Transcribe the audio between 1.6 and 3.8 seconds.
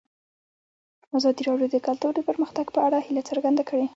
د کلتور د پرمختګ په اړه هیله څرګنده